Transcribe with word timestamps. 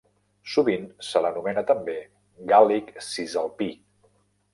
Sovint 0.51 0.85
se 1.07 1.19
l’anomena 1.25 1.63
també 1.71 1.95
gàl·lic 2.53 2.89
cisalpí. 3.09 3.69